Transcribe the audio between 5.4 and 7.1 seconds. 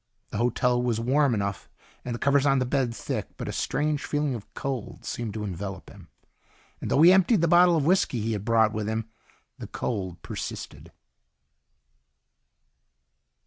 envelop him. And though